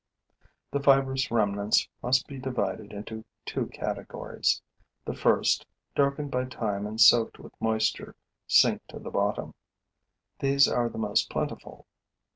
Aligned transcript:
The 0.71 0.79
fibrous 0.79 1.29
remnants 1.29 1.87
must 2.01 2.25
be 2.25 2.39
divided 2.39 2.91
into 2.91 3.23
two 3.45 3.67
categories. 3.67 4.59
The 5.05 5.13
first, 5.13 5.67
darkened 5.93 6.31
by 6.31 6.45
time 6.45 6.87
and 6.87 6.99
soaked 6.99 7.37
with 7.37 7.53
moisture, 7.61 8.15
sink 8.47 8.81
to 8.87 8.97
the 8.97 9.11
bottom. 9.11 9.53
These 10.39 10.67
are 10.67 10.89
the 10.89 10.97
most 10.97 11.29
plentiful. 11.29 11.85